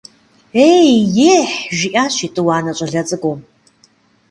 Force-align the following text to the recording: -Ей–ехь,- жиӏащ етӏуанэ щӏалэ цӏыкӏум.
-Ей–ехь,- 0.69 1.57
жиӏащ 1.77 2.15
етӏуанэ 2.25 2.71
щӏалэ 2.77 3.01
цӏыкӏум. 3.07 3.39